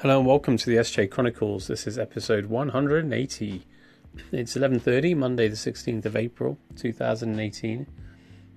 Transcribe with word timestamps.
Hello 0.00 0.16
and 0.16 0.26
welcome 0.26 0.56
to 0.56 0.70
the 0.70 0.76
SJ 0.76 1.10
Chronicles. 1.10 1.66
This 1.66 1.86
is 1.86 1.98
episode 1.98 2.46
180. 2.46 3.66
It's 4.32 4.56
11:30, 4.56 5.14
Monday 5.14 5.46
the 5.46 5.56
16th 5.56 6.06
of 6.06 6.16
April, 6.16 6.56
2018. 6.76 7.86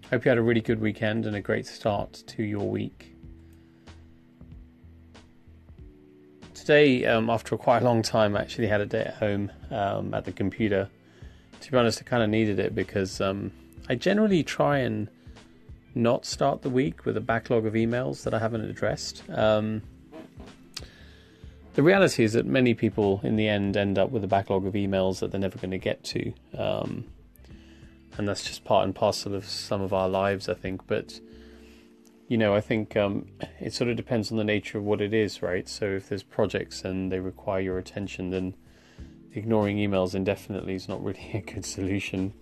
Hope 0.09 0.23
you 0.23 0.29
had 0.29 0.37
a 0.37 0.41
really 0.41 0.61
good 0.61 0.79
weekend 0.79 1.25
and 1.25 1.35
a 1.35 1.41
great 1.41 1.65
start 1.65 2.23
to 2.27 2.43
your 2.43 2.69
week. 2.69 3.17
Today, 6.53 7.03
um, 7.07 7.29
after 7.29 7.57
quite 7.57 7.81
a 7.81 7.85
long 7.85 8.03
time, 8.03 8.37
I 8.37 8.39
actually 8.39 8.67
had 8.67 8.79
a 8.79 8.85
day 8.85 9.01
at 9.01 9.15
home 9.15 9.51
um, 9.69 10.13
at 10.13 10.23
the 10.23 10.31
computer. 10.31 10.87
To 11.59 11.71
be 11.73 11.77
honest, 11.77 11.99
I 11.99 12.03
kind 12.03 12.23
of 12.23 12.29
needed 12.29 12.57
it 12.57 12.73
because 12.73 13.19
um, 13.19 13.51
I 13.89 13.95
generally 13.95 14.43
try 14.43 14.77
and 14.77 15.09
not 15.93 16.25
start 16.25 16.61
the 16.61 16.69
week 16.69 17.03
with 17.03 17.17
a 17.17 17.21
backlog 17.21 17.65
of 17.65 17.73
emails 17.73 18.23
that 18.23 18.33
I 18.33 18.39
haven't 18.39 18.61
addressed. 18.61 19.23
Um, 19.29 19.81
the 21.73 21.83
reality 21.83 22.23
is 22.23 22.33
that 22.33 22.45
many 22.45 22.73
people 22.73 23.19
in 23.23 23.35
the 23.35 23.47
end 23.47 23.75
end 23.75 23.97
up 23.97 24.11
with 24.11 24.23
a 24.23 24.27
backlog 24.27 24.65
of 24.65 24.73
emails 24.73 25.19
that 25.19 25.31
they're 25.31 25.41
never 25.41 25.57
going 25.57 25.71
to 25.71 25.77
get 25.77 26.03
to. 26.03 26.33
Um, 26.57 27.05
and 28.17 28.27
that's 28.27 28.43
just 28.43 28.63
part 28.63 28.85
and 28.85 28.93
parcel 28.93 29.33
of 29.33 29.45
some 29.45 29.81
of 29.81 29.91
our 29.91 30.07
lives, 30.07 30.47
I 30.47 30.53
think. 30.53 30.85
But, 30.85 31.19
you 32.27 32.37
know, 32.37 32.53
I 32.53 32.61
think 32.61 32.95
um, 32.95 33.27
it 33.59 33.73
sort 33.73 33.89
of 33.89 33.95
depends 33.95 34.31
on 34.31 34.37
the 34.37 34.43
nature 34.43 34.77
of 34.77 34.83
what 34.83 35.01
it 35.01 35.13
is, 35.13 35.41
right? 35.41 35.67
So 35.67 35.85
if 35.85 36.09
there's 36.09 36.21
projects 36.21 36.83
and 36.83 37.11
they 37.11 37.19
require 37.19 37.61
your 37.61 37.79
attention, 37.79 38.29
then 38.29 38.55
ignoring 39.33 39.77
emails 39.77 40.13
indefinitely 40.13 40.75
is 40.75 40.87
not 40.87 41.03
really 41.03 41.31
a 41.33 41.41
good 41.41 41.65
solution. 41.65 42.33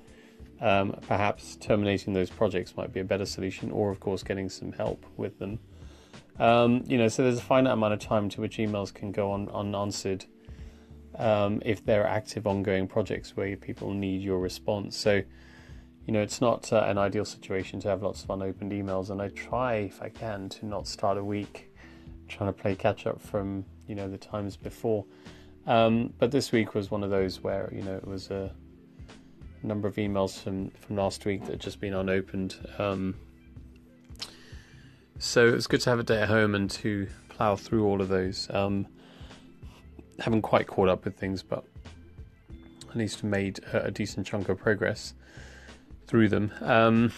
Um, 0.60 0.96
perhaps 1.08 1.56
terminating 1.56 2.14
those 2.14 2.30
projects 2.30 2.76
might 2.76 2.94
be 2.94 3.00
a 3.00 3.06
better 3.06 3.26
solution, 3.26 3.72
or 3.72 3.92
of 3.92 4.00
course, 4.00 4.24
getting 4.24 4.50
some 4.50 4.74
help 4.74 5.06
with 5.16 5.40
them. 5.40 5.60
Um, 6.40 6.84
you 6.88 6.98
know, 6.98 7.08
so 7.08 7.24
there's 7.24 7.38
a 7.38 7.42
finite 7.42 7.74
amount 7.74 7.94
of 7.94 8.00
time 8.00 8.30
to 8.30 8.42
which 8.42 8.58
emails 8.58 8.94
can 8.94 9.12
go 9.12 9.32
on 9.32 9.50
unanswered 9.50 10.26
um, 11.18 11.62
if 11.66 11.86
they're 11.86 12.08
active, 12.08 12.48
ongoing 12.48 12.88
projects 12.88 13.36
where 13.36 13.56
people 13.56 13.94
need 13.94 14.22
your 14.22 14.40
response. 14.40 14.98
So, 14.98 15.22
you 16.06 16.14
know, 16.14 16.22
it's 16.22 16.42
not 16.42 16.72
uh, 16.74 16.86
an 16.88 16.98
ideal 16.98 17.26
situation 17.26 17.80
to 17.82 17.90
have 17.90 18.02
lots 18.02 18.24
of 18.24 18.30
unopened 18.30 18.72
emails, 18.72 19.10
and 19.10 19.22
I 19.22 19.28
try, 19.30 19.76
if 19.76 20.02
I 20.02 20.10
can, 20.10 20.50
to 20.50 20.66
not 20.66 20.88
start 20.88 21.18
a 21.18 21.24
week 21.24 21.72
trying 22.32 22.52
to 22.52 22.60
play 22.60 22.74
catch 22.76 23.06
up 23.06 23.22
from 23.22 23.66
you 23.88 23.94
know 23.96 24.10
the 24.10 24.18
times 24.18 24.56
before. 24.56 25.06
Um, 25.68 26.14
but 26.18 26.32
this 26.32 26.52
week 26.52 26.74
was 26.74 26.90
one 26.90 27.04
of 27.04 27.12
those 27.12 27.44
where 27.44 27.70
you 27.72 27.84
know 27.84 27.96
it 27.96 28.08
was 28.08 28.32
a 28.32 28.52
number 29.62 29.88
of 29.88 29.96
emails 29.96 30.42
from 30.42 30.72
from 30.72 30.96
last 30.96 31.26
week 31.26 31.42
that 31.42 31.52
had 31.52 31.60
just 31.60 31.80
been 31.80 31.94
unopened. 31.94 32.56
Um, 32.80 33.16
so 35.22 35.48
it 35.48 35.54
was 35.54 35.68
good 35.68 35.82
to 35.82 35.90
have 35.92 36.00
a 36.00 36.04
day 36.04 36.20
at 36.20 36.30
home 36.30 36.56
and 36.56 36.70
to 36.70 37.08
plough 37.30 37.56
through 37.56 37.86
all 37.86 38.02
of 38.02 38.10
those. 38.10 38.48
Um, 38.50 38.88
haven't 40.20 40.42
quite 40.42 40.66
caught 40.66 40.90
up 40.90 41.06
with 41.06 41.16
things, 41.16 41.44
but 41.44 41.64
at 42.90 42.96
least 42.96 43.24
made 43.24 43.60
a, 43.72 43.86
a 43.86 43.92
decent 43.92 44.26
chunk 44.26 44.50
of 44.50 44.58
progress 44.58 45.14
through 46.08 46.30
them. 46.30 46.52
Um, 46.62 47.12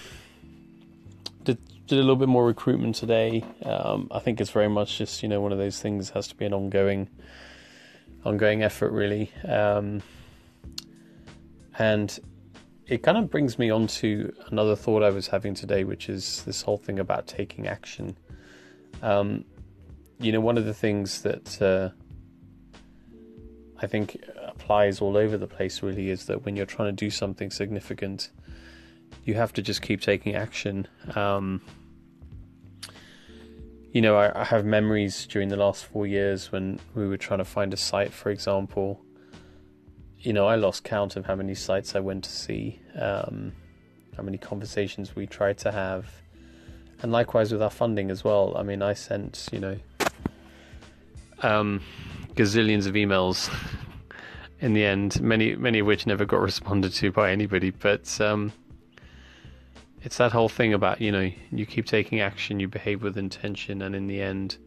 did 1.45 1.57
did 1.87 1.97
a 1.97 2.01
little 2.01 2.17
bit 2.17 2.27
more 2.27 2.45
recruitment 2.45 2.95
today. 2.95 3.41
Um, 3.63 4.09
I 4.11 4.19
think 4.19 4.41
it's 4.41 4.51
very 4.51 4.69
much 4.69 4.97
just 4.97 5.23
you 5.23 5.29
know 5.29 5.39
one 5.39 5.53
of 5.53 5.57
those 5.57 5.79
things 5.79 6.09
has 6.09 6.27
to 6.27 6.35
be 6.35 6.43
an 6.43 6.53
ongoing 6.53 7.09
ongoing 8.25 8.63
effort 8.63 8.91
really. 8.91 9.31
Um, 9.47 10.01
and 11.79 12.19
it 12.87 13.01
kind 13.01 13.17
of 13.17 13.29
brings 13.29 13.57
me 13.57 13.69
on 13.69 13.87
to 13.87 14.33
another 14.47 14.75
thought 14.75 15.03
I 15.03 15.09
was 15.09 15.27
having 15.27 15.53
today, 15.53 15.83
which 15.83 16.09
is 16.09 16.43
this 16.43 16.61
whole 16.61 16.77
thing 16.77 16.99
about 16.99 17.27
taking 17.27 17.67
action. 17.67 18.17
Um, 19.01 19.45
you 20.19 20.31
know, 20.31 20.41
one 20.41 20.57
of 20.57 20.65
the 20.65 20.73
things 20.73 21.21
that 21.21 21.61
uh, 21.61 21.89
I 23.81 23.87
think 23.87 24.21
applies 24.45 25.01
all 25.01 25.15
over 25.17 25.37
the 25.37 25.47
place 25.47 25.81
really 25.81 26.09
is 26.09 26.25
that 26.25 26.45
when 26.45 26.55
you're 26.55 26.65
trying 26.65 26.89
to 26.89 27.05
do 27.05 27.09
something 27.09 27.51
significant, 27.51 28.29
you 29.23 29.35
have 29.35 29.53
to 29.53 29.61
just 29.61 29.81
keep 29.81 30.01
taking 30.01 30.35
action. 30.35 30.87
Um, 31.15 31.61
you 33.93 34.01
know, 34.01 34.17
I, 34.17 34.41
I 34.41 34.43
have 34.43 34.65
memories 34.65 35.25
during 35.27 35.49
the 35.49 35.55
last 35.55 35.85
four 35.85 36.05
years 36.05 36.51
when 36.51 36.79
we 36.95 37.07
were 37.07 37.17
trying 37.17 37.39
to 37.39 37.45
find 37.45 37.73
a 37.73 37.77
site, 37.77 38.11
for 38.11 38.29
example 38.29 38.99
you 40.23 40.31
know, 40.31 40.47
I 40.47 40.55
lost 40.55 40.85
count 40.85 41.17
of 41.17 41.25
how 41.25 41.35
many 41.35 41.53
sites 41.53 41.95
I 41.95 41.99
went 41.99 42.23
to 42.23 42.31
see, 42.31 42.79
um, 42.97 43.51
how 44.15 44.23
many 44.23 44.37
conversations 44.37 45.15
we 45.15 45.27
tried 45.27 45.57
to 45.59 45.71
have, 45.71 46.07
and 47.01 47.11
likewise 47.11 47.51
with 47.51 47.61
our 47.61 47.69
funding 47.69 48.09
as 48.09 48.23
well. 48.23 48.55
I 48.55 48.63
mean, 48.63 48.81
I 48.81 48.93
sent, 48.93 49.49
you 49.51 49.59
know, 49.59 49.77
um, 51.41 51.81
gazillions 52.35 52.87
of 52.87 52.93
emails 52.93 53.53
in 54.61 54.73
the 54.73 54.85
end, 54.85 55.19
many 55.21 55.57
many 55.57 55.79
of 55.79 55.87
which 55.87 56.07
never 56.07 56.23
got 56.25 56.39
responded 56.51 56.93
to 56.93 57.11
by 57.11 57.31
anybody. 57.31 57.71
But 57.71 58.19
um, 58.21 58.53
it's 60.03 60.17
that 60.17 60.31
whole 60.31 60.49
thing 60.49 60.73
about 60.73 61.01
you 61.01 61.11
know, 61.11 61.29
you 61.51 61.65
keep 61.65 61.85
taking 61.85 62.21
action, 62.21 62.61
you 62.61 62.69
behave 62.69 63.03
with 63.03 63.17
intention, 63.17 63.81
and 63.81 63.93
in 63.93 64.07
the 64.07 64.21
end 64.21 64.57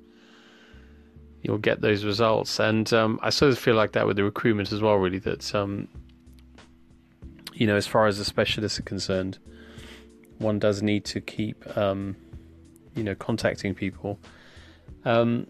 you'll 1.42 1.58
get 1.58 1.80
those 1.80 2.04
results. 2.04 2.58
And 2.58 2.92
um, 2.92 3.18
I 3.22 3.30
sort 3.30 3.52
of 3.52 3.58
feel 3.58 3.74
like 3.74 3.92
that 3.92 4.06
with 4.06 4.16
the 4.16 4.24
recruitment 4.24 4.72
as 4.72 4.80
well, 4.80 4.96
really, 4.96 5.18
that, 5.20 5.54
um, 5.54 5.88
you 7.54 7.66
know, 7.66 7.76
as 7.76 7.86
far 7.86 8.06
as 8.06 8.18
the 8.18 8.24
specialists 8.24 8.78
are 8.78 8.84
concerned, 8.84 9.38
one 10.38 10.58
does 10.58 10.82
need 10.82 11.04
to 11.06 11.20
keep, 11.20 11.64
um, 11.76 12.16
you 12.94 13.02
know, 13.02 13.14
contacting 13.14 13.74
people. 13.74 14.18
Um, 15.04 15.46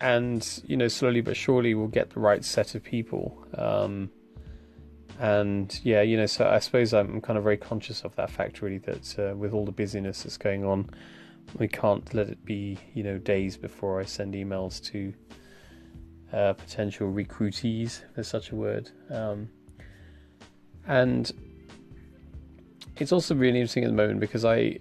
and, 0.00 0.62
you 0.66 0.76
know, 0.76 0.88
slowly 0.88 1.20
but 1.20 1.36
surely 1.36 1.74
we'll 1.74 1.88
get 1.88 2.10
the 2.10 2.20
right 2.20 2.44
set 2.44 2.74
of 2.74 2.84
people. 2.84 3.44
Um, 3.54 4.10
and 5.18 5.80
yeah, 5.82 6.02
you 6.02 6.16
know, 6.16 6.26
so 6.26 6.48
I 6.48 6.60
suppose 6.60 6.94
I'm 6.94 7.20
kind 7.20 7.36
of 7.36 7.42
very 7.42 7.56
conscious 7.56 8.02
of 8.02 8.14
that 8.16 8.30
fact, 8.30 8.62
really, 8.62 8.78
that 8.78 9.18
uh, 9.18 9.34
with 9.34 9.52
all 9.52 9.64
the 9.64 9.72
busyness 9.72 10.22
that's 10.22 10.36
going 10.36 10.64
on, 10.64 10.90
we 11.56 11.68
can't 11.68 12.12
let 12.14 12.28
it 12.28 12.44
be, 12.44 12.78
you 12.94 13.02
know, 13.02 13.18
days 13.18 13.56
before 13.56 14.00
I 14.00 14.04
send 14.04 14.34
emails 14.34 14.82
to 14.86 15.14
uh, 16.32 16.52
potential 16.52 17.08
recruitees, 17.08 18.02
if 18.08 18.14
there's 18.14 18.28
such 18.28 18.50
a 18.50 18.56
word. 18.56 18.90
Um, 19.10 19.48
and 20.86 21.30
it's 22.96 23.12
also 23.12 23.34
really 23.34 23.60
interesting 23.60 23.84
at 23.84 23.90
the 23.90 23.96
moment 23.96 24.20
because 24.20 24.44
I, 24.44 24.78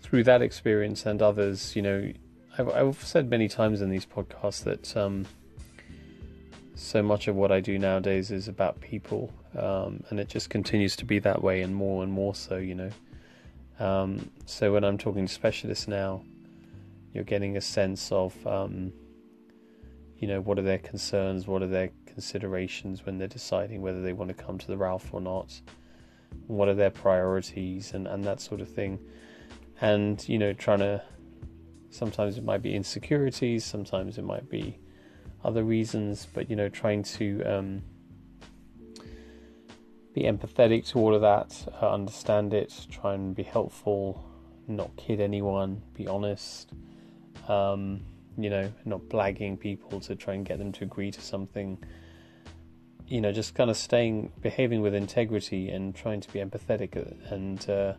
through 0.00 0.24
that 0.24 0.42
experience 0.42 1.06
and 1.06 1.22
others, 1.22 1.76
you 1.76 1.82
know, 1.82 2.12
I've, 2.58 2.68
I've 2.70 3.02
said 3.02 3.30
many 3.30 3.48
times 3.48 3.80
in 3.80 3.90
these 3.90 4.06
podcasts 4.06 4.64
that 4.64 4.96
um, 4.96 5.26
so 6.74 7.02
much 7.02 7.28
of 7.28 7.36
what 7.36 7.52
I 7.52 7.60
do 7.60 7.78
nowadays 7.78 8.30
is 8.30 8.48
about 8.48 8.80
people, 8.80 9.32
um, 9.56 10.02
and 10.10 10.18
it 10.18 10.28
just 10.28 10.50
continues 10.50 10.96
to 10.96 11.04
be 11.04 11.18
that 11.20 11.42
way, 11.42 11.62
and 11.62 11.74
more 11.74 12.02
and 12.02 12.12
more 12.12 12.34
so, 12.34 12.56
you 12.56 12.74
know. 12.74 12.90
Um, 13.80 14.30
so 14.44 14.72
when 14.72 14.84
I'm 14.84 14.98
talking 14.98 15.26
to 15.26 15.32
specialists 15.32 15.88
now, 15.88 16.22
you're 17.12 17.24
getting 17.24 17.56
a 17.56 17.60
sense 17.60 18.12
of, 18.12 18.46
um, 18.46 18.92
you 20.18 20.28
know, 20.28 20.40
what 20.40 20.58
are 20.58 20.62
their 20.62 20.78
concerns, 20.78 21.46
what 21.46 21.62
are 21.62 21.66
their 21.66 21.90
considerations 22.06 23.06
when 23.06 23.16
they're 23.16 23.26
deciding 23.26 23.80
whether 23.80 24.02
they 24.02 24.12
want 24.12 24.28
to 24.28 24.34
come 24.34 24.58
to 24.58 24.66
the 24.66 24.76
Ralph 24.76 25.12
or 25.12 25.20
not, 25.20 25.60
what 26.46 26.68
are 26.68 26.74
their 26.74 26.90
priorities, 26.90 27.94
and, 27.94 28.06
and 28.06 28.22
that 28.24 28.40
sort 28.40 28.60
of 28.60 28.68
thing. 28.68 28.98
And, 29.80 30.28
you 30.28 30.38
know, 30.38 30.52
trying 30.52 30.80
to, 30.80 31.02
sometimes 31.88 32.36
it 32.36 32.44
might 32.44 32.60
be 32.60 32.74
insecurities, 32.74 33.64
sometimes 33.64 34.18
it 34.18 34.24
might 34.24 34.48
be 34.50 34.78
other 35.42 35.64
reasons, 35.64 36.26
but, 36.34 36.50
you 36.50 36.56
know, 36.56 36.68
trying 36.68 37.02
to, 37.02 37.42
um, 37.44 37.82
be 40.12 40.22
empathetic 40.22 40.86
to 40.88 40.98
all 40.98 41.14
of 41.14 41.20
that, 41.20 41.68
uh, 41.80 41.90
understand 41.90 42.52
it, 42.52 42.86
try 42.90 43.14
and 43.14 43.34
be 43.34 43.42
helpful, 43.42 44.24
not 44.66 44.94
kid 44.96 45.20
anyone, 45.20 45.82
be 45.94 46.06
honest, 46.06 46.72
um, 47.48 48.00
you 48.36 48.50
know, 48.50 48.72
not 48.84 49.00
blagging 49.02 49.58
people 49.58 50.00
to 50.00 50.16
try 50.16 50.34
and 50.34 50.44
get 50.44 50.58
them 50.58 50.72
to 50.72 50.84
agree 50.84 51.10
to 51.10 51.20
something. 51.20 51.78
You 53.06 53.20
know, 53.20 53.32
just 53.32 53.54
kind 53.54 53.70
of 53.70 53.76
staying, 53.76 54.32
behaving 54.40 54.82
with 54.82 54.94
integrity 54.94 55.70
and 55.70 55.94
trying 55.94 56.20
to 56.20 56.32
be 56.32 56.38
empathetic 56.38 56.96
and 57.32 57.68
uh, 57.68 57.94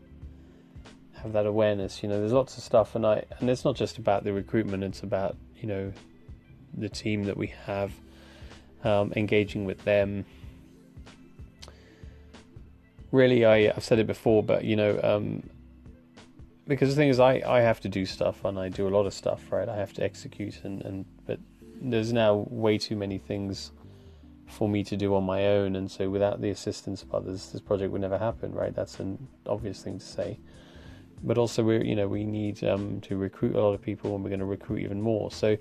have 1.13 1.33
that 1.33 1.45
awareness. 1.45 2.01
You 2.01 2.09
know, 2.09 2.19
there's 2.19 2.31
lots 2.31 2.57
of 2.57 2.63
stuff, 2.63 2.95
and 2.95 3.06
I 3.06 3.25
and 3.39 3.50
it's 3.50 3.65
not 3.65 3.75
just 3.75 3.97
about 3.97 4.24
the 4.24 4.31
recruitment; 4.31 4.83
it's 4.83 5.03
about 5.03 5.36
you 5.57 5.68
know 5.68 5.91
the 6.74 6.88
team 6.88 7.25
that 7.25 7.36
we 7.36 7.47
have, 7.65 7.91
um, 8.86 9.12
engaging 9.18 9.65
with 9.65 9.83
them 9.83 10.25
really, 13.12 13.46
I, 13.46 13.74
I've 13.75 13.84
said 13.84 14.00
it 14.00 14.08
before, 14.08 14.44
but 14.44 14.63
you 14.63 14.75
know, 14.75 15.00
um, 15.04 15.44
because 16.68 16.90
the 16.90 16.96
thing 16.96 17.10
is, 17.10 17.19
I, 17.19 17.42
I 17.46 17.62
have 17.62 17.80
to 17.81 17.90
do 17.90 18.06
stuff 18.06 18.46
and 18.46 18.58
I 18.58 18.69
do 18.69 18.88
a 18.88 18.90
lot 18.90 19.06
of 19.06 19.13
stuff, 19.13 19.52
right? 19.52 19.68
I 19.68 19.75
have 19.75 19.94
to 19.94 20.04
execute, 20.04 20.63
and, 20.63 20.81
and 20.84 21.06
but 21.25 21.40
there's 21.81 22.13
now 22.13 22.46
way 22.50 22.78
too 22.78 22.96
many 22.96 23.18
things 23.18 23.72
for 24.48 24.68
me 24.68 24.84
to 24.84 24.98
do 24.98 25.16
on 25.16 25.24
my 25.24 25.48
own, 25.48 25.75
and 25.75 25.90
so 25.90 26.10
without 26.10 26.42
the 26.42 26.50
assistance 26.50 27.04
of 27.04 27.13
others, 27.13 27.52
this 27.52 27.62
project 27.62 27.92
would 27.92 28.02
never 28.02 28.18
happen, 28.18 28.54
right? 28.54 28.75
That's 28.75 29.00
an 29.00 29.28
obvious 29.48 29.81
thing 29.81 30.00
to 30.00 30.06
say. 30.06 30.40
But 31.24 31.38
also, 31.38 31.63
we're 31.63 31.84
you 31.84 31.96
know 31.96 32.08
we 32.08 32.24
need 32.24 32.63
um, 32.63 33.02
to 33.02 33.18
recruit 33.18 33.56
a 33.56 33.62
lot 33.62 33.74
of 33.74 33.81
people, 33.81 34.16
and 34.16 34.24
we're 34.24 34.30
going 34.30 34.40
to 34.40 34.46
recruit 34.46 34.80
even 34.80 35.02
more. 35.02 35.31
So 35.31 35.58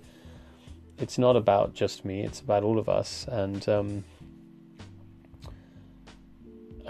it's 0.99 1.19
not 1.19 1.37
about 1.37 1.75
just 1.75 2.05
me; 2.05 2.23
it's 2.23 2.41
about 2.41 2.63
all 2.63 2.79
of 2.79 2.89
us, 2.89 3.27
and 3.29 3.69
um, 3.69 4.05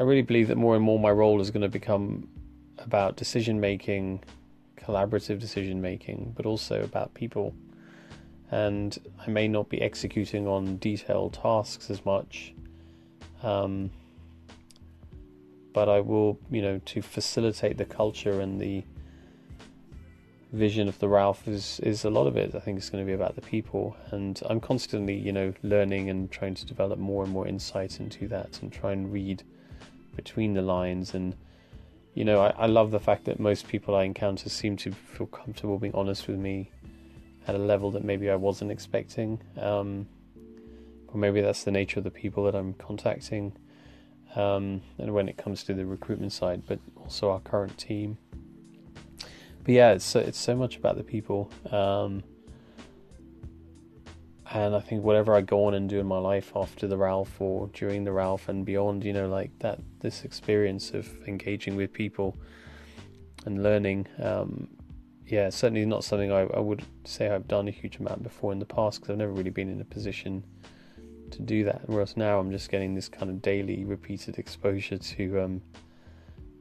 I 0.00 0.02
really 0.02 0.22
believe 0.22 0.48
that 0.48 0.56
more 0.56 0.74
and 0.74 0.82
more 0.82 0.98
my 0.98 1.10
role 1.10 1.42
is 1.42 1.50
going 1.50 1.60
to 1.60 1.68
become 1.68 2.26
about 2.78 3.16
decision 3.16 3.60
making, 3.60 4.24
collaborative 4.78 5.38
decision 5.38 5.82
making, 5.82 6.32
but 6.34 6.46
also 6.46 6.82
about 6.82 7.12
people. 7.12 7.54
And 8.50 8.96
I 9.24 9.28
may 9.28 9.46
not 9.46 9.68
be 9.68 9.82
executing 9.82 10.48
on 10.48 10.78
detailed 10.78 11.34
tasks 11.34 11.90
as 11.90 12.02
much, 12.06 12.54
um, 13.42 13.90
but 15.74 15.90
I 15.90 16.00
will, 16.00 16.38
you 16.50 16.62
know, 16.62 16.80
to 16.86 17.02
facilitate 17.02 17.76
the 17.76 17.84
culture 17.84 18.40
and 18.40 18.58
the 18.58 18.82
vision 20.54 20.88
of 20.88 20.98
the 20.98 21.08
Ralph 21.08 21.46
is 21.46 21.78
is 21.80 22.06
a 22.06 22.10
lot 22.10 22.26
of 22.26 22.38
it. 22.38 22.54
I 22.54 22.58
think 22.58 22.78
it's 22.78 22.88
going 22.88 23.04
to 23.04 23.06
be 23.06 23.12
about 23.12 23.34
the 23.34 23.42
people, 23.42 23.94
and 24.12 24.40
I'm 24.48 24.60
constantly, 24.60 25.14
you 25.14 25.32
know, 25.32 25.52
learning 25.62 26.08
and 26.08 26.30
trying 26.30 26.54
to 26.54 26.64
develop 26.64 26.98
more 26.98 27.22
and 27.22 27.30
more 27.30 27.46
insight 27.46 28.00
into 28.00 28.26
that, 28.28 28.62
and 28.62 28.72
try 28.72 28.92
and 28.92 29.12
read 29.12 29.44
between 30.16 30.54
the 30.54 30.62
lines. 30.62 31.14
And 31.14 31.36
you 32.14 32.24
know, 32.24 32.40
I, 32.40 32.50
I 32.50 32.66
love 32.66 32.90
the 32.90 33.00
fact 33.00 33.24
that 33.24 33.38
most 33.38 33.68
people 33.68 33.94
I 33.94 34.04
encounter 34.04 34.48
seem 34.48 34.76
to 34.78 34.92
feel 34.92 35.26
comfortable 35.26 35.78
being 35.78 35.94
honest 35.94 36.28
with 36.28 36.38
me 36.38 36.70
at 37.46 37.54
a 37.54 37.58
level 37.58 37.90
that 37.92 38.04
maybe 38.04 38.30
I 38.30 38.36
wasn't 38.36 38.70
expecting. 38.70 39.40
Um, 39.58 40.08
or 41.08 41.18
maybe 41.18 41.40
that's 41.40 41.64
the 41.64 41.72
nature 41.72 42.00
of 42.00 42.04
the 42.04 42.10
people 42.10 42.44
that 42.44 42.54
I'm 42.54 42.74
contacting. 42.74 43.52
Um, 44.36 44.82
and 44.98 45.12
when 45.12 45.28
it 45.28 45.36
comes 45.36 45.64
to 45.64 45.74
the 45.74 45.84
recruitment 45.84 46.32
side, 46.32 46.62
but 46.66 46.78
also 46.96 47.30
our 47.30 47.40
current 47.40 47.76
team 47.78 48.18
but 49.64 49.74
yeah, 49.74 49.92
it's 49.92 50.16
it's 50.16 50.38
so 50.38 50.56
much 50.56 50.76
about 50.76 50.96
the 50.96 51.02
people. 51.02 51.50
Um, 51.70 52.22
and 54.52 54.74
I 54.74 54.80
think 54.80 55.04
whatever 55.04 55.34
I 55.34 55.42
go 55.42 55.66
on 55.66 55.74
and 55.74 55.88
do 55.88 56.00
in 56.00 56.06
my 56.06 56.18
life 56.18 56.52
after 56.56 56.88
the 56.88 56.96
Ralph 56.96 57.40
or 57.40 57.68
during 57.68 58.02
the 58.02 58.12
Ralph 58.12 58.48
and 58.48 58.64
beyond, 58.64 59.04
you 59.04 59.12
know, 59.12 59.28
like 59.28 59.56
that, 59.60 59.78
this 60.00 60.24
experience 60.24 60.90
of 60.90 61.08
engaging 61.28 61.76
with 61.76 61.92
people 61.92 62.36
and 63.46 63.62
learning, 63.62 64.08
um, 64.20 64.66
yeah, 65.26 65.50
certainly 65.50 65.86
not 65.86 66.02
something 66.02 66.32
I, 66.32 66.40
I, 66.40 66.58
would 66.58 66.82
say 67.04 67.30
I've 67.30 67.46
done 67.46 67.68
a 67.68 67.70
huge 67.70 67.98
amount 67.98 68.24
before 68.24 68.50
in 68.52 68.58
the 68.58 68.66
past 68.66 69.00
because 69.00 69.12
I've 69.12 69.18
never 69.18 69.32
really 69.32 69.50
been 69.50 69.70
in 69.70 69.80
a 69.80 69.84
position 69.84 70.42
to 71.30 71.42
do 71.42 71.62
that. 71.64 71.82
Whereas 71.86 72.16
now 72.16 72.40
I'm 72.40 72.50
just 72.50 72.70
getting 72.70 72.96
this 72.96 73.08
kind 73.08 73.30
of 73.30 73.40
daily 73.40 73.84
repeated 73.84 74.36
exposure 74.36 74.98
to 74.98 75.40
um, 75.40 75.62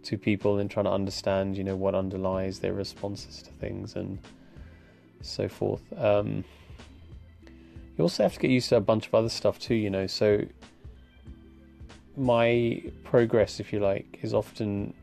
to 0.03 0.17
people 0.17 0.59
and 0.59 0.69
trying 0.69 0.85
to 0.85 0.91
understand, 0.91 1.57
you 1.57 1.63
know, 1.63 1.75
what 1.75 1.95
underlies 1.95 2.59
their 2.59 2.73
responses 2.73 3.41
to 3.41 3.51
things 3.53 3.95
and 3.95 4.19
so 5.21 5.49
forth. 5.49 5.81
Um, 5.97 6.45
you 7.99 8.03
also 8.03 8.23
have 8.23 8.33
to 8.33 8.39
get 8.39 8.49
used 8.49 8.69
to 8.69 8.77
a 8.77 8.81
bunch 8.81 9.07
of 9.07 9.13
other 9.13 9.27
stuff 9.27 9.59
too, 9.59 9.75
you 9.75 9.89
know. 9.89 10.07
So 10.07 10.45
my 12.15 12.81
progress, 13.03 13.59
if 13.59 13.73
you 13.73 13.81
like, 13.81 14.19
is 14.21 14.33
often 14.33 14.93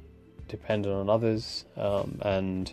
dependent 0.48 0.94
on 0.94 1.10
others. 1.10 1.66
Um, 1.76 2.18
and 2.22 2.72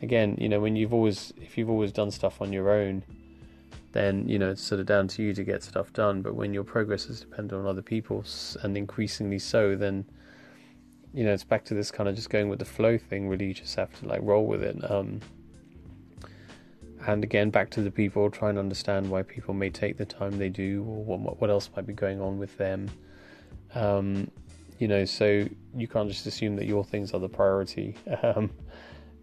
again, 0.00 0.38
you 0.40 0.48
know, 0.48 0.60
when 0.60 0.76
you've 0.76 0.94
always, 0.94 1.34
if 1.36 1.58
you've 1.58 1.68
always 1.68 1.92
done 1.92 2.10
stuff 2.10 2.40
on 2.40 2.54
your 2.54 2.70
own, 2.70 3.02
then 3.92 4.26
you 4.26 4.38
know 4.38 4.50
it's 4.50 4.62
sort 4.62 4.80
of 4.80 4.86
down 4.86 5.08
to 5.08 5.22
you 5.22 5.34
to 5.34 5.44
get 5.44 5.62
stuff 5.62 5.92
done. 5.92 6.22
But 6.22 6.34
when 6.34 6.54
your 6.54 6.64
progress 6.64 7.10
is 7.10 7.20
dependent 7.20 7.60
on 7.60 7.66
other 7.66 7.82
people's, 7.82 8.56
and 8.62 8.78
increasingly 8.78 9.38
so, 9.38 9.76
then 9.76 10.06
you 11.12 11.22
know, 11.22 11.34
it's 11.34 11.44
back 11.44 11.66
to 11.66 11.74
this 11.74 11.90
kind 11.90 12.08
of 12.08 12.14
just 12.14 12.30
going 12.30 12.48
with 12.48 12.60
the 12.60 12.64
flow 12.64 12.96
thing. 12.96 13.28
Really, 13.28 13.48
you 13.48 13.54
just 13.54 13.76
have 13.76 13.92
to 14.00 14.06
like 14.06 14.20
roll 14.22 14.46
with 14.46 14.62
it. 14.62 14.90
Um, 14.90 15.20
and 17.06 17.24
again, 17.24 17.50
back 17.50 17.70
to 17.70 17.82
the 17.82 17.90
people, 17.90 18.30
try 18.30 18.50
and 18.50 18.58
understand 18.58 19.10
why 19.10 19.22
people 19.22 19.54
may 19.54 19.70
take 19.70 19.96
the 19.96 20.04
time 20.04 20.38
they 20.38 20.48
do, 20.48 20.84
or 20.84 21.04
what 21.04 21.40
what 21.40 21.50
else 21.50 21.70
might 21.74 21.86
be 21.86 21.92
going 21.92 22.20
on 22.20 22.38
with 22.38 22.56
them. 22.58 22.90
Um, 23.74 24.30
you 24.78 24.88
know, 24.88 25.04
so 25.04 25.46
you 25.74 25.88
can't 25.88 26.08
just 26.08 26.26
assume 26.26 26.56
that 26.56 26.66
your 26.66 26.84
things 26.84 27.12
are 27.14 27.20
the 27.20 27.28
priority. 27.28 27.96
Um, 28.22 28.50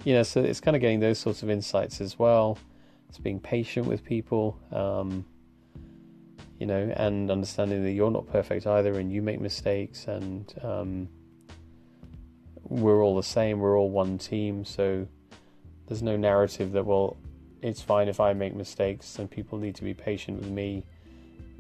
you 0.05 0.13
know, 0.13 0.21
so 0.21 0.41
it's 0.41 0.61
kind 0.61 0.75
of 0.75 0.81
getting 0.81 0.99
those 0.99 1.17
sorts 1.17 1.41
of 1.41 1.49
insights 1.49 2.01
as 2.01 2.19
well. 2.19 2.59
It's 3.09 3.17
being 3.17 3.39
patient 3.39 3.87
with 3.87 4.05
people. 4.05 4.57
Um, 4.71 5.25
you 6.59 6.65
know, 6.65 6.91
and 6.95 7.29
understanding 7.29 7.83
that 7.83 7.91
you're 7.91 8.11
not 8.11 8.27
perfect 8.27 8.65
either, 8.65 8.99
and 8.99 9.11
you 9.11 9.21
make 9.21 9.39
mistakes, 9.39 10.07
and 10.07 10.53
um, 10.63 11.09
we're 12.63 13.03
all 13.03 13.15
the 13.15 13.23
same, 13.23 13.59
we're 13.59 13.77
all 13.77 13.89
one 13.89 14.17
team, 14.17 14.65
so 14.65 15.07
there's 15.87 16.01
no 16.01 16.17
narrative 16.17 16.71
that, 16.71 16.85
well, 16.85 17.17
it's 17.67 17.81
fine 17.81 18.07
if 18.07 18.19
I 18.19 18.33
make 18.33 18.55
mistakes 18.55 19.19
and 19.19 19.29
people 19.29 19.57
need 19.57 19.75
to 19.75 19.83
be 19.83 19.93
patient 19.93 20.39
with 20.39 20.49
me, 20.49 20.83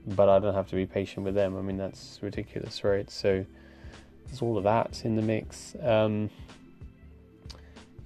but 0.07 0.29
I 0.29 0.39
don't 0.39 0.53
have 0.53 0.67
to 0.69 0.75
be 0.75 0.85
patient 0.85 1.25
with 1.25 1.35
them. 1.35 1.57
I 1.57 1.61
mean, 1.61 1.77
that's 1.77 2.19
ridiculous, 2.21 2.83
right? 2.83 3.09
So 3.09 3.45
there's 4.25 4.41
all 4.41 4.57
of 4.57 4.63
that 4.63 5.05
in 5.05 5.15
the 5.15 5.21
mix. 5.21 5.75
Um, 5.81 6.29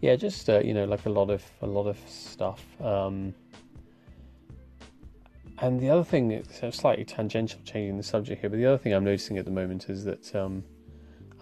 yeah, 0.02 0.16
just 0.16 0.50
uh, 0.50 0.60
you 0.60 0.74
know, 0.74 0.86
like 0.86 1.06
a 1.06 1.10
lot 1.10 1.30
of 1.30 1.44
a 1.62 1.68
lot 1.68 1.86
of 1.88 1.98
stuff. 2.08 2.66
Um, 2.82 3.36
and 5.60 5.80
the 5.80 5.92
other 5.92 6.04
thing, 6.04 6.32
it's 6.32 6.60
slightly 6.76 7.06
tangential, 7.06 7.60
changing 7.64 7.98
the 7.98 8.04
subject 8.04 8.42
here, 8.42 8.50
but 8.50 8.58
the 8.58 8.66
other 8.66 8.80
thing 8.80 8.94
I'm 8.94 9.04
noticing 9.04 9.38
at 9.38 9.46
the 9.46 9.52
moment 9.52 9.90
is 9.90 10.04
that 10.06 10.36
um, 10.36 10.64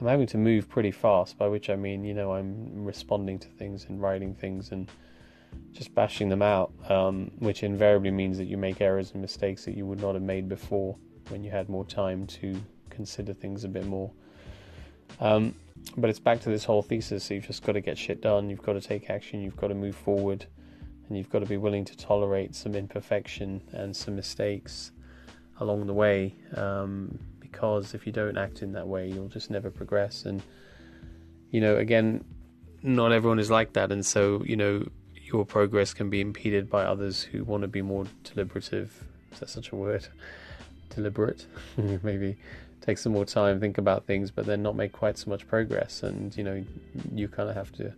I'm 0.01 0.07
having 0.07 0.27
to 0.27 0.37
move 0.37 0.67
pretty 0.67 0.91
fast, 0.91 1.37
by 1.37 1.47
which 1.47 1.69
I 1.69 1.77
mean, 1.77 2.03
you 2.03 2.13
know, 2.13 2.33
I'm 2.33 2.83
responding 2.83 3.39
to 3.39 3.47
things 3.47 3.85
and 3.87 4.01
writing 4.01 4.35
things 4.35 4.73
and 4.73 4.91
just 5.71 5.93
bashing 5.95 6.29
them 6.29 6.41
out, 6.41 6.71
um, 6.89 7.31
which 7.39 7.63
invariably 7.63 8.11
means 8.11 8.37
that 8.37 8.45
you 8.45 8.57
make 8.57 8.81
errors 8.81 9.11
and 9.11 9.21
mistakes 9.21 9.65
that 9.65 9.75
you 9.75 9.85
would 9.85 10.01
not 10.01 10.13
have 10.13 10.23
made 10.23 10.49
before 10.49 10.97
when 11.29 11.43
you 11.43 11.51
had 11.51 11.69
more 11.69 11.85
time 11.85 12.25
to 12.27 12.59
consider 12.89 13.33
things 13.33 13.63
a 13.63 13.67
bit 13.67 13.85
more. 13.85 14.11
Um, 15.21 15.55
but 15.97 16.09
it's 16.09 16.19
back 16.19 16.41
to 16.41 16.49
this 16.49 16.63
whole 16.63 16.81
thesis 16.81 17.23
so 17.23 17.33
you've 17.33 17.47
just 17.47 17.63
got 17.63 17.73
to 17.73 17.81
get 17.81 17.97
shit 17.97 18.21
done, 18.21 18.49
you've 18.49 18.61
got 18.61 18.73
to 18.73 18.81
take 18.81 19.09
action, 19.09 19.41
you've 19.41 19.57
got 19.57 19.67
to 19.67 19.75
move 19.75 19.95
forward, 19.95 20.45
and 21.07 21.17
you've 21.17 21.29
got 21.29 21.39
to 21.39 21.45
be 21.45 21.57
willing 21.57 21.85
to 21.85 21.97
tolerate 21.97 22.55
some 22.55 22.75
imperfection 22.75 23.61
and 23.71 23.95
some 23.95 24.15
mistakes 24.15 24.91
along 25.59 25.87
the 25.87 25.93
way. 25.93 26.35
Um, 26.55 27.19
because 27.39 27.93
if 27.93 28.05
you 28.05 28.13
don't 28.13 28.37
act 28.37 28.61
in 28.61 28.73
that 28.73 28.87
way, 28.87 29.07
you'll 29.09 29.27
just 29.27 29.49
never 29.49 29.71
progress. 29.71 30.25
And, 30.25 30.43
you 31.49 31.61
know, 31.61 31.77
again, 31.77 32.23
not 32.83 33.11
everyone 33.11 33.39
is 33.39 33.49
like 33.49 33.73
that. 33.73 33.91
And 33.91 34.05
so, 34.05 34.43
you 34.45 34.55
know, 34.55 34.85
your 35.31 35.45
progress 35.45 35.93
can 35.93 36.09
be 36.09 36.21
impeded 36.21 36.69
by 36.69 36.83
others 36.83 37.23
who 37.23 37.43
want 37.43 37.61
to 37.61 37.67
be 37.67 37.81
more 37.81 38.05
deliberative. 38.23 39.03
Is 39.31 39.39
that 39.39 39.49
such 39.49 39.71
a 39.71 39.75
word? 39.75 40.07
Deliberate? 40.89 41.45
Maybe 41.77 42.37
take 42.81 42.97
some 42.97 43.13
more 43.13 43.25
time, 43.25 43.59
think 43.59 43.77
about 43.77 44.05
things, 44.05 44.31
but 44.31 44.45
then 44.45 44.63
not 44.63 44.75
make 44.75 44.91
quite 44.91 45.17
so 45.17 45.29
much 45.29 45.47
progress. 45.47 46.03
And, 46.03 46.35
you 46.35 46.43
know, 46.43 46.63
you 47.13 47.27
kind 47.27 47.49
of 47.49 47.55
have 47.55 47.71
to 47.73 47.93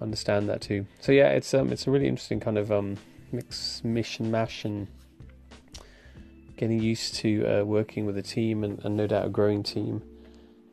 understand 0.00 0.48
that 0.48 0.60
too. 0.60 0.86
So 1.00 1.12
yeah, 1.12 1.28
it's 1.30 1.52
um 1.54 1.72
it's 1.72 1.86
a 1.86 1.90
really 1.90 2.06
interesting 2.06 2.40
kind 2.40 2.58
of 2.58 2.70
um 2.70 2.96
mix 3.32 3.82
mission 3.84 4.30
mash 4.30 4.64
and 4.64 4.88
getting 6.56 6.82
used 6.82 7.14
to 7.16 7.44
uh, 7.44 7.64
working 7.64 8.06
with 8.06 8.16
a 8.16 8.22
team 8.22 8.64
and, 8.64 8.82
and, 8.84 8.96
no 8.96 9.06
doubt 9.06 9.26
a 9.26 9.28
growing 9.28 9.62
team, 9.62 10.02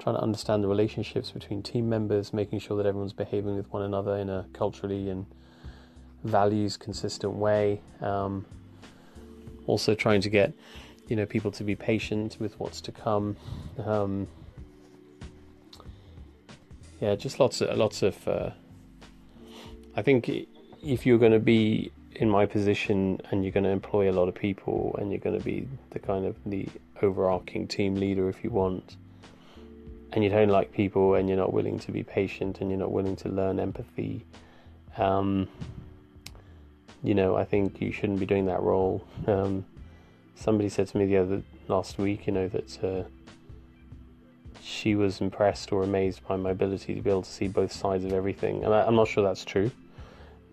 trying 0.04 0.16
to 0.16 0.22
understand 0.22 0.62
the 0.62 0.68
relationships 0.68 1.32
between 1.32 1.64
team 1.64 1.88
members, 1.88 2.34
making 2.34 2.60
sure 2.60 2.76
that 2.76 2.86
everyone's 2.86 3.14
behaving 3.14 3.56
with 3.56 3.72
one 3.72 3.84
another 3.84 4.18
in 4.18 4.30
a 4.30 4.46
culturally 4.52 5.10
and 5.10 5.26
values 6.26 6.76
consistent 6.76 7.34
way. 7.34 7.80
Um, 8.02 8.46
also 9.66 9.96
trying 9.96 10.20
to 10.20 10.30
get 10.30 10.52
you 11.08 11.16
know 11.16 11.26
people 11.26 11.52
to 11.52 11.64
be 11.64 11.76
patient 11.76 12.36
with 12.38 12.60
what's 12.60 12.82
to 12.82 12.92
come. 12.92 13.38
Um, 13.86 14.28
yeah, 17.00 17.16
just 17.16 17.40
lots 17.40 17.62
of 17.62 17.78
lots 17.78 18.04
of. 18.04 18.28
Uh, 18.28 18.50
I 19.96 20.02
think 20.02 20.30
if 20.84 21.06
you're 21.06 21.18
going 21.18 21.32
to 21.32 21.40
be 21.40 21.94
in 22.16 22.30
my 22.30 22.46
position 22.46 23.22
and 23.32 23.44
you're 23.44 23.54
going 23.54 23.64
to 23.64 23.70
employ 23.70 24.12
a 24.12 24.16
lot 24.20 24.28
of 24.28 24.36
people 24.36 24.96
and 25.00 25.12
you're 25.12 25.20
going 25.20 25.38
to 25.38 25.44
be 25.44 25.68
the 25.92 26.00
kind 26.00 26.26
of 26.26 26.36
the 26.46 26.68
overarching 27.02 27.68
team 27.68 27.96
leader 27.96 28.28
if 28.28 28.44
you 28.44 28.50
want 28.50 28.98
and 30.14 30.24
you 30.24 30.30
don't 30.30 30.50
like 30.50 30.72
people 30.72 31.16
and 31.16 31.28
you're 31.28 31.38
not 31.38 31.54
willing 31.54 31.80
to 31.80 31.92
be 31.92 32.04
patient 32.04 32.62
and 32.62 32.70
you're 32.70 32.80
not 32.80 32.92
willing 32.92 33.16
to 33.16 33.30
learn 33.30 33.60
empathy 33.60 34.26
um, 34.98 35.48
you 37.04 37.14
know 37.14 37.36
i 37.36 37.44
think 37.44 37.82
you 37.82 37.92
shouldn't 37.92 38.20
be 38.20 38.26
doing 38.26 38.46
that 38.46 38.62
role 38.62 39.06
um, 39.28 39.66
somebody 40.36 40.70
said 40.70 40.88
to 40.88 40.98
me 40.98 41.06
the 41.06 41.18
other 41.18 41.42
last 41.68 41.98
week 41.98 42.28
you 42.28 42.34
know 42.34 42.48
that 42.48 42.84
uh, 42.84 43.04
she 44.62 44.96
was 44.96 45.20
impressed 45.20 45.72
or 45.72 45.84
amazed 45.84 46.26
by 46.28 46.36
my 46.36 46.52
ability 46.52 46.96
to 46.96 47.02
be 47.02 47.10
able 47.10 47.22
to 47.22 47.32
see 47.32 47.48
both 47.48 47.72
sides 47.72 48.06
of 48.06 48.14
everything 48.14 48.64
and 48.64 48.74
I, 48.74 48.84
i'm 48.86 48.96
not 48.96 49.08
sure 49.08 49.24
that's 49.24 49.44
true 49.44 49.72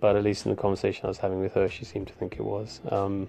but 0.01 0.17
at 0.17 0.25
least 0.25 0.47
in 0.47 0.51
the 0.51 0.61
conversation 0.61 1.05
I 1.05 1.09
was 1.09 1.19
having 1.19 1.41
with 1.41 1.55
her, 1.55 1.69
she 1.69 1.85
seemed 1.85 2.09
to 2.09 2.15
think 2.15 2.35
it 2.35 2.43
was. 2.43 2.81
Um, 2.91 3.29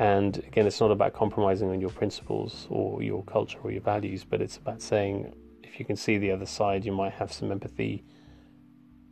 and 0.00 0.38
again, 0.38 0.66
it's 0.66 0.80
not 0.80 0.90
about 0.90 1.12
compromising 1.12 1.68
on 1.68 1.78
your 1.78 1.90
principles 1.90 2.66
or 2.70 3.02
your 3.02 3.22
culture 3.24 3.58
or 3.62 3.70
your 3.70 3.82
values, 3.82 4.24
but 4.24 4.40
it's 4.40 4.56
about 4.56 4.80
saying 4.80 5.34
if 5.62 5.78
you 5.78 5.84
can 5.84 5.94
see 5.94 6.16
the 6.16 6.30
other 6.30 6.46
side, 6.46 6.86
you 6.86 6.92
might 6.92 7.12
have 7.12 7.30
some 7.30 7.52
empathy, 7.52 8.02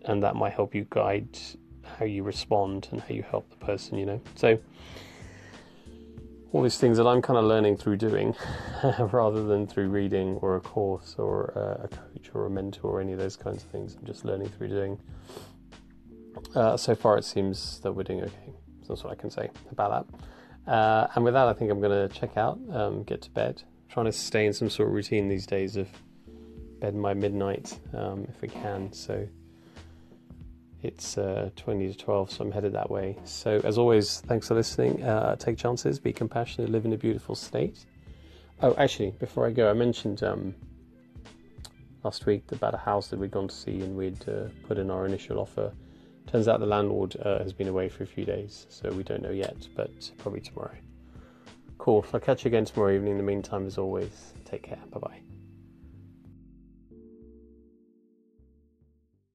and 0.07 0.23
that 0.23 0.35
might 0.35 0.55
help 0.55 0.75
you 0.75 0.87
guide 0.89 1.39
how 1.85 2.07
you 2.07 2.23
respond 2.23 2.89
and 2.91 3.03
how 3.03 3.15
you 3.15 3.23
help 3.23 3.51
the 3.51 3.57
person, 3.57 3.99
you 3.99 4.07
know. 4.07 4.19
So 4.35 4.59
all 6.53 6.63
these 6.63 6.79
things 6.79 6.97
that 6.97 7.07
I'm 7.07 7.21
kind 7.21 7.39
of 7.39 7.45
learning 7.45 7.77
through 7.77 7.99
doing 7.99 8.35
rather 9.13 9.45
than 9.45 9.67
through 9.67 9.91
reading 9.91 10.37
or 10.37 10.57
a 10.57 10.61
course 10.61 11.17
or 11.19 11.83
a 11.85 11.89
coach 11.89 12.31
or 12.33 12.47
a 12.47 12.51
mentor 12.51 12.93
or 12.93 13.01
any 13.03 13.13
of 13.13 13.19
those 13.19 13.37
kinds 13.37 13.63
of 13.63 13.69
things. 13.71 13.95
I'm 13.95 14.07
just 14.07 14.25
learning 14.25 14.49
through 14.49 14.69
doing. 14.69 14.99
Uh, 16.55 16.79
so 16.79 16.95
far, 16.95 17.19
it 17.19 17.27
seems 17.27 17.79
that 17.81 17.93
we're 17.93 18.05
doing 18.05 18.23
okay. 18.23 18.55
That's 18.89 19.05
what 19.05 19.13
I 19.13 19.17
can 19.17 19.31
say 19.31 19.51
about 19.71 20.09
that. 20.09 20.21
Uh, 20.69 21.09
and 21.15 21.25
with 21.25 21.33
that, 21.35 21.49
I 21.49 21.55
think 21.55 21.71
I'm 21.71 21.81
going 21.81 22.09
to 22.09 22.15
check 22.15 22.37
out, 22.37 22.59
um, 22.71 23.03
get 23.05 23.23
to 23.23 23.31
bed, 23.31 23.63
trying 23.89 24.07
to 24.07 24.13
stay 24.13 24.45
in 24.47 24.53
some 24.53 24.69
sort 24.69 24.89
of 24.89 24.95
routine 24.95 25.29
these 25.29 25.47
days 25.47 25.77
of 25.77 25.89
bed 26.81 27.01
by 27.01 27.15
midnight 27.15 27.79
um, 27.95 28.27
if 28.29 28.43
we 28.43 28.49
can. 28.49 28.93
So 28.93 29.27
it's 30.83 31.17
uh, 31.17 31.51
20 31.57 31.89
to 31.89 31.97
12, 31.97 32.31
so 32.31 32.45
I'm 32.45 32.53
headed 32.53 32.75
that 32.75 32.91
way. 32.91 33.17
So, 33.25 33.61
as 33.65 33.79
always, 33.79 34.21
thanks 34.21 34.49
for 34.49 34.55
listening. 34.55 35.03
Uh, 35.03 35.37
take 35.37 35.57
chances, 35.57 35.99
be 35.99 36.13
compassionate, 36.13 36.71
live 36.71 36.85
in 36.85 36.93
a 36.93 36.99
beautiful 36.99 37.35
state. 37.35 37.87
Oh, 38.61 38.75
actually, 38.77 39.13
before 39.13 39.47
I 39.47 39.51
go, 39.51 39.71
I 39.71 39.73
mentioned 39.73 40.23
um, 40.23 40.55
last 42.05 42.27
week 42.27 42.45
about 42.53 42.75
a 42.75 42.79
house 42.79 43.09
that 43.09 43.19
we'd 43.19 43.31
gone 43.31 43.49
to 43.49 43.55
see 43.55 43.81
and 43.81 43.97
we'd 43.97 44.29
uh, 44.29 44.49
put 44.67 44.79
in 44.79 44.91
our 44.91 45.07
initial 45.07 45.41
offer. 45.41 45.73
Turns 46.31 46.47
out 46.47 46.61
the 46.61 46.67
landlord 46.67 47.17
uh, 47.25 47.39
has 47.39 47.55
been 47.55 47.69
away 47.69 47.89
for 47.89 48.03
a 48.03 48.07
few 48.07 48.27
days, 48.27 48.67
so 48.69 48.91
we 48.91 49.03
don't 49.03 49.23
know 49.23 49.31
yet, 49.31 49.67
but 49.75 50.11
probably 50.19 50.41
tomorrow. 50.41 50.75
Cool. 51.79 52.05
I'll 52.13 52.21
catch 52.21 52.45
you 52.45 52.49
again 52.49 52.67
tomorrow 52.67 52.95
evening. 52.95 53.13
In 53.13 53.17
the 53.17 53.23
meantime, 53.23 53.67
as 53.67 53.79
always, 53.79 54.35
take 54.45 54.63
care. 54.63 54.81
Bye 54.91 54.99
bye. 54.99 55.28